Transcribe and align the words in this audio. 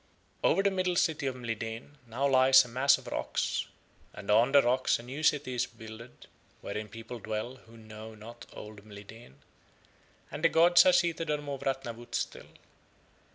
Over 0.43 0.63
the 0.63 0.71
Middle 0.71 0.95
City 0.95 1.27
of 1.27 1.35
Mlideen 1.35 1.97
now 2.07 2.27
lies 2.27 2.65
a 2.65 2.67
mass 2.67 2.97
of 2.97 3.05
rocks, 3.05 3.67
and 4.13 4.31
on 4.31 4.51
the 4.51 4.63
rocks 4.63 4.97
a 4.97 5.03
new 5.03 5.21
city 5.21 5.53
is 5.53 5.67
builded 5.67 6.25
wherein 6.61 6.89
people 6.89 7.19
dwell 7.19 7.57
who 7.67 7.77
know 7.77 8.15
not 8.15 8.47
old 8.51 8.83
Mlideen, 8.83 9.35
and 10.31 10.43
the 10.43 10.49
gods 10.49 10.87
are 10.87 10.91
seated 10.93 11.29
on 11.29 11.43
Mowrah 11.45 11.83
Nawut 11.85 12.15
still. 12.15 12.49